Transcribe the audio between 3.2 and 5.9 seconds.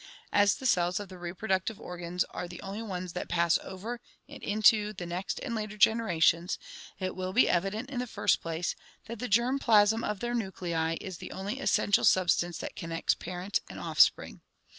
pass over and into the next and later